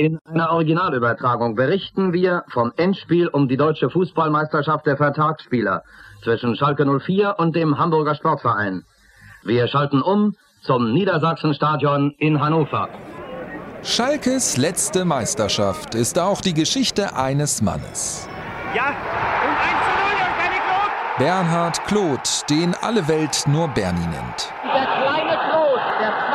In 0.00 0.18
einer 0.24 0.50
Originalübertragung 0.52 1.56
berichten 1.56 2.14
wir 2.14 2.44
vom 2.48 2.72
Endspiel 2.78 3.28
um 3.28 3.48
die 3.48 3.58
deutsche 3.58 3.90
Fußballmeisterschaft 3.90 4.86
der 4.86 4.96
Vertragsspieler 4.96 5.82
zwischen 6.24 6.56
Schalke 6.56 6.86
04 6.86 7.34
und 7.36 7.54
dem 7.54 7.76
Hamburger 7.76 8.14
Sportverein. 8.14 8.86
Wir 9.42 9.68
schalten 9.68 10.00
um 10.00 10.36
zum 10.62 10.94
Niedersachsenstadion 10.94 12.14
in 12.16 12.40
Hannover. 12.40 12.88
Schalkes 13.82 14.56
letzte 14.56 15.04
Meisterschaft 15.04 15.94
ist 15.94 16.18
auch 16.18 16.40
die 16.40 16.54
Geschichte 16.54 17.14
eines 17.14 17.60
Mannes. 17.60 18.26
Ja, 18.74 18.86
und 18.86 19.56
1 19.58 19.84
zu 19.84 19.90
0, 20.00 20.12
da 20.18 20.26
ist 20.28 20.38
Bernie 20.38 20.60
Kloth. 20.64 21.18
Bernhard 21.18 21.84
Kloth, 21.84 22.48
den 22.48 22.74
alle 22.80 23.06
Welt 23.06 23.44
nur 23.46 23.68
Bernie 23.68 24.06
nennt. 24.06 24.50
Der 24.64 24.86
kleine 24.86 25.38
Kloth, 25.50 25.84
der 26.00 26.30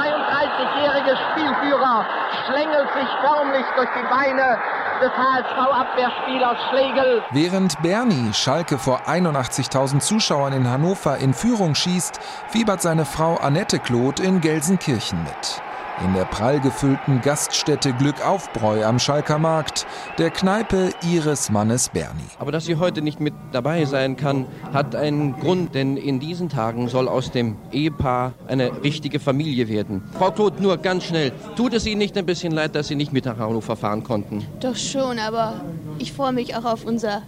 32-jährige 0.56 1.18
Spielführer, 1.32 2.06
schlängelt 2.46 2.90
sich 2.94 3.10
förmlich 3.22 3.66
durch 3.76 3.90
die 3.98 4.08
Beine 4.10 4.58
des 5.02 5.12
HSV-Abwehrspielers 5.12 6.58
Schlegel. 6.70 7.24
Während 7.32 7.82
Bernie 7.82 8.34
Schalke 8.34 8.78
vor 8.78 9.02
81.000 9.08 10.00
Zuschauern 10.00 10.54
in 10.54 10.70
Hannover 10.70 11.18
in 11.18 11.34
Führung 11.34 11.76
schießt, 11.76 12.20
fiebert 12.48 12.82
seine 12.82 13.06
Frau 13.06 13.36
Annette 13.36 13.80
Kloth 13.80 14.20
in 14.20 14.42
Gelsenkirchen 14.42 15.24
mit 15.24 15.62
in 16.04 16.14
der 16.14 16.26
prall 16.26 16.60
gefüllten 16.60 17.22
Gaststätte 17.22 17.94
Glückaufbräu 17.94 18.84
am 18.86 19.00
Schalker 19.00 19.40
Markt, 19.40 19.86
der 20.18 20.30
Kneipe 20.30 20.90
ihres 21.10 21.50
Mannes 21.50 21.90
Bernie. 21.90 22.24
Aber 22.40 22.52
dass 22.52 22.66
sie 22.66 22.76
heute 22.76 23.02
nicht 23.02 23.20
mit 23.20 23.34
dabei 23.52 23.86
sein 23.86 24.18
kann, 24.18 24.46
hat 24.74 24.96
einen 24.96 25.40
Grund, 25.40 25.76
denn 25.76 25.98
in 25.98 26.20
diesen 26.20 26.50
Tagen 26.50 26.90
soll 26.90 27.08
aus 27.08 27.32
dem 27.32 27.58
Ehepaar 27.72 28.34
eine 28.48 28.84
richtige 28.84 29.20
Familie 29.20 29.70
werden. 29.70 30.04
Frau 30.18 30.32
Kloth, 30.32 30.60
nur 30.60 30.78
ganz 30.78 31.06
schnell, 31.06 31.32
tut 31.56 31.74
es 31.74 31.86
Ihnen 31.86 32.00
nicht 32.00 32.18
ein 32.18 32.26
bisschen 32.26 32.52
leid, 32.52 32.76
dass 32.76 32.88
Sie 32.88 32.96
nicht 32.96 33.14
mit 33.14 33.26
nach 33.26 33.38
Hannover 33.38 33.76
fahren 33.76 34.04
konnten? 34.04 34.46
Doch 34.60 34.76
schon, 34.76 35.20
aber 35.20 35.62
ich 36.00 36.12
freue 36.12 36.34
mich 36.34 36.56
auch 36.56 36.66
auf 36.66 36.86
unser 36.86 37.22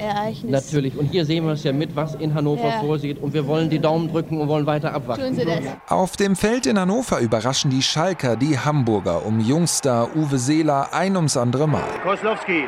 Ereignis. 0.00 0.50
Natürlich. 0.50 0.96
Und 0.98 1.06
hier 1.06 1.24
sehen 1.24 1.44
wir 1.46 1.52
es 1.52 1.62
ja 1.64 1.72
mit, 1.72 1.94
was 1.94 2.14
in 2.16 2.34
Hannover 2.34 2.68
Ja. 2.68 2.80
vorsieht. 2.80 3.22
Und 3.22 3.32
wir 3.34 3.46
wollen 3.46 3.70
die 3.70 3.78
Daumen 3.78 4.10
drücken 4.10 4.40
und 4.40 4.48
wollen 4.48 4.66
weiter 4.66 4.92
abwarten. 4.94 5.22
Tun 5.22 5.34
Sie 5.34 5.44
das. 5.44 5.60
Auf 5.88 6.16
dem 6.16 6.34
Feld 6.36 6.66
in 6.66 6.78
Hannover 6.78 7.18
überraschen 7.20 7.70
die 7.70 7.82
Schalker 7.82 8.36
die 8.36 8.58
Hamburger 8.58 9.24
um 9.24 9.40
Jungstar 9.40 10.08
Uwe 10.16 10.38
Seeler 10.38 10.88
ein 10.92 11.16
ums 11.16 11.36
andere 11.36 11.68
Mal. 11.68 11.84
Koslowski. 12.02 12.64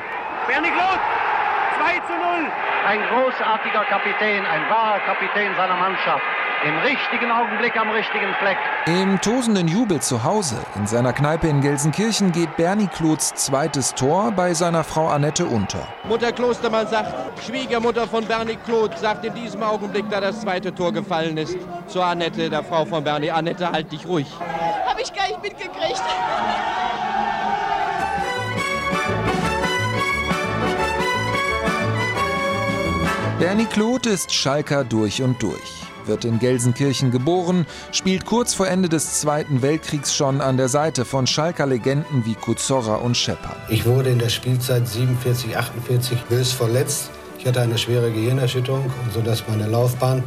Bernie 0.47 0.69
Kloth. 0.71 1.01
2 1.79 1.99
zu 2.07 2.13
0. 2.13 2.51
Ein 2.87 2.99
großartiger 3.09 3.85
Kapitän, 3.89 4.45
ein 4.45 4.63
wahrer 4.69 4.99
Kapitän 5.07 5.55
seiner 5.57 5.77
Mannschaft. 5.77 6.23
Im 6.65 6.79
richtigen 6.79 7.33
Augenblick 7.33 7.77
am 7.77 7.91
richtigen 7.91 8.33
Fleck. 8.39 8.57
Im 8.87 9.21
tosenden 9.21 9.67
Jubel 9.67 10.01
zu 10.01 10.23
Hause 10.23 10.55
in 10.77 10.87
seiner 10.87 11.13
Kneipe 11.13 11.49
in 11.49 11.61
Gelsenkirchen 11.61 12.31
geht 12.31 12.57
Bernie 12.57 12.87
Kloths 12.87 13.35
zweites 13.35 13.95
Tor 13.97 14.31
bei 14.31 14.55
seiner 14.55 14.85
Frau 14.85 15.09
Annette 15.09 15.45
unter. 15.45 15.89
Mutter 16.05 16.31
Klostermann 16.31 16.87
sagt, 16.87 17.43
Schwiegermutter 17.43 18.07
von 18.07 18.25
Bernie 18.27 18.57
Kloth 18.65 18.97
sagt 18.97 19.25
in 19.25 19.35
diesem 19.35 19.61
Augenblick, 19.61 20.09
da 20.09 20.21
das 20.21 20.41
zweite 20.41 20.73
Tor 20.73 20.93
gefallen 20.93 21.37
ist, 21.37 21.57
zur 21.89 22.05
Annette, 22.05 22.49
der 22.49 22.63
Frau 22.63 22.85
von 22.85 23.03
Bernie. 23.03 23.33
Annette, 23.33 23.69
halt 23.73 23.91
dich 23.91 24.07
ruhig. 24.07 24.29
Habe 24.87 25.03
ich 25.03 25.13
gar 25.13 25.27
nicht 25.27 25.43
mitgekriegt. 25.43 26.03
Bernie 33.41 33.67
Kloth 33.67 34.07
ist 34.07 34.33
Schalker 34.33 34.85
durch 34.85 35.23
und 35.23 35.43
durch. 35.43 35.82
Wird 36.07 36.25
in 36.25 36.39
Gelsenkirchen 36.39 37.11
geboren, 37.11 37.67
spielt 37.93 38.27
kurz 38.27 38.55
vor 38.55 38.69
Ende 38.69 38.89
des 38.89 39.21
Zweiten 39.21 39.63
Weltkriegs 39.63 40.15
schon 40.15 40.41
an 40.41 40.57
der 40.57 40.69
Seite 40.69 41.05
von 41.05 41.27
Schalker 41.27 41.67
Legenden 41.67 42.25
wie 42.25 42.35
Kuzorra 42.35 42.97
und 42.97 43.17
Schepper. 43.17 43.57
Ich 43.69 43.87
wurde 43.87 44.11
in 44.11 44.19
der 44.19 44.29
Spielzeit 44.29 44.87
47, 44.89 45.57
48 45.57 46.23
bös 46.25 46.53
verletzt. 46.53 47.11
Ich 47.39 47.47
hatte 47.47 47.61
eine 47.61 47.79
schwere 47.79 48.11
Gehirnerschütterung, 48.11 48.85
und 48.85 49.13
sodass 49.13 49.45
meine 49.49 49.67
Laufbahn 49.67 50.23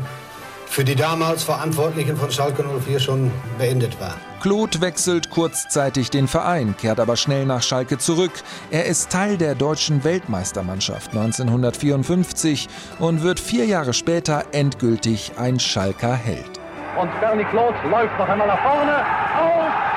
für 0.66 0.83
die 0.83 0.95
damals 0.95 1.44
Verantwortlichen 1.44 2.17
von 2.17 2.31
Schalke 2.31 2.63
04 2.63 3.00
schon 3.00 3.31
beendet 3.57 4.00
war. 4.00 4.16
Kloth 4.41 4.81
wechselt 4.81 5.29
kurzzeitig 5.29 6.12
den 6.12 6.28
Verein, 6.28 6.75
kehrt 6.78 7.00
aber 7.00 7.16
schnell 7.16 7.45
nach 7.45 7.63
Schalke 7.63 7.97
zurück. 7.97 8.34
Er 8.72 8.85
ist 8.85 9.09
Teil 9.09 9.38
der 9.38 9.56
deutschen 9.56 10.03
Weltmeistermannschaft 10.03 11.12
1954 11.12 12.67
und 13.00 13.23
wird 13.23 13.40
vier 13.40 13.66
Jahre 13.66 13.94
später 13.94 14.45
endgültig 14.51 15.31
ein 15.38 15.59
Schalker 15.59 16.13
Held. 16.16 16.59
Und 17.00 17.19
Bernie 17.19 17.45
Kloth 17.45 17.75
läuft 17.90 18.17
noch 18.19 18.29
einmal 18.29 18.47
nach 18.47 18.61
vorne. 18.61 18.97
Aus. 19.35 19.94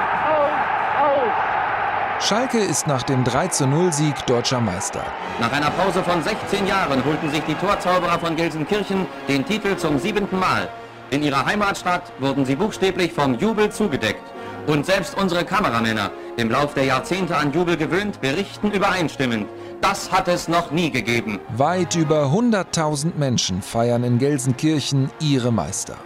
Schalke 2.29 2.59
ist 2.59 2.87
nach 2.87 3.05
dem 3.05 3.25
3-0-Sieg 3.25 4.27
deutscher 4.27 4.61
Meister. 4.61 5.03
Nach 5.41 5.51
einer 5.51 5.71
Pause 5.71 6.03
von 6.03 6.23
16 6.23 6.67
Jahren 6.67 7.03
holten 7.03 7.31
sich 7.31 7.43
die 7.45 7.55
Torzauberer 7.55 8.19
von 8.19 8.37
Gelsenkirchen 8.37 9.07
den 9.29 9.47
Titel 9.47 9.79
zum 9.79 9.99
siebenten 9.99 10.39
Mal. 10.39 10.69
In 11.09 11.23
ihrer 11.23 11.47
Heimatstadt 11.47 12.13
wurden 12.19 12.45
sie 12.45 12.55
buchstäblich 12.55 13.15
vom 13.15 13.39
Jubel 13.39 13.73
zugedeckt. 13.73 14.21
Und 14.67 14.85
selbst 14.85 15.17
unsere 15.17 15.43
Kameramänner, 15.43 16.11
im 16.37 16.51
Lauf 16.51 16.75
der 16.75 16.85
Jahrzehnte 16.85 17.35
an 17.35 17.51
Jubel 17.51 17.79
gewöhnt, 17.79 18.21
berichten 18.21 18.73
übereinstimmend. 18.73 19.49
Das 19.81 20.13
hat 20.13 20.29
es 20.29 20.49
noch 20.49 20.71
nie 20.71 20.91
gegeben. 20.91 21.41
Weit 21.57 21.95
über 21.95 22.25
100.000 22.25 23.17
Menschen 23.17 23.63
feiern 23.63 24.05
in 24.05 24.19
Gelsenkirchen 24.19 25.11
ihre 25.19 25.51
Meister. 25.51 25.97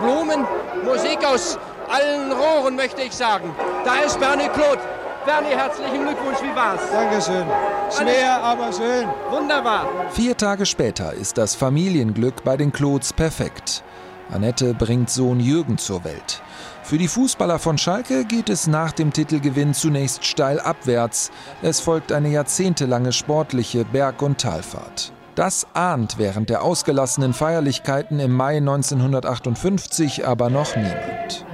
Blumen, 0.00 0.44
Musik 0.84 1.24
aus 1.24 1.56
allen 1.90 2.32
Rohren, 2.32 2.76
möchte 2.76 3.02
ich 3.02 3.12
sagen. 3.12 3.54
Da 3.84 3.96
ist 4.06 4.18
Bernie 4.18 4.48
Kloth. 4.48 4.80
Bernie, 5.24 5.54
herzlichen 5.54 6.04
Glückwunsch, 6.04 6.38
wie 6.42 6.54
war's? 6.56 6.80
Dankeschön. 6.90 7.46
Schwer, 7.90 8.42
aber 8.42 8.72
schön. 8.72 9.08
Wunderbar. 9.30 9.86
Vier 10.10 10.36
Tage 10.36 10.64
später 10.64 11.12
ist 11.12 11.36
das 11.36 11.54
Familienglück 11.54 12.44
bei 12.44 12.56
den 12.56 12.72
Kloths 12.72 13.12
perfekt. 13.12 13.82
Annette 14.30 14.74
bringt 14.74 15.10
Sohn 15.10 15.40
Jürgen 15.40 15.78
zur 15.78 16.04
Welt. 16.04 16.42
Für 16.82 16.96
die 16.96 17.08
Fußballer 17.08 17.58
von 17.58 17.76
Schalke 17.76 18.24
geht 18.24 18.48
es 18.48 18.66
nach 18.66 18.92
dem 18.92 19.12
Titelgewinn 19.12 19.74
zunächst 19.74 20.24
steil 20.24 20.60
abwärts. 20.60 21.30
Es 21.60 21.80
folgt 21.80 22.12
eine 22.12 22.30
jahrzehntelange 22.30 23.12
sportliche 23.12 23.84
Berg- 23.84 24.22
und 24.22 24.38
Talfahrt. 24.38 25.12
Das 25.34 25.66
ahnt 25.74 26.18
während 26.18 26.50
der 26.50 26.62
ausgelassenen 26.62 27.32
Feierlichkeiten 27.32 28.18
im 28.18 28.32
Mai 28.32 28.56
1958 28.56 30.26
aber 30.26 30.50
noch 30.50 30.74
niemand. 30.74 31.44